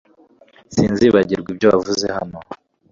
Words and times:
Sinzibagirwa 0.73 1.49
ibyo 1.53 1.67
wavuze 1.73 2.05
hano 2.17 2.37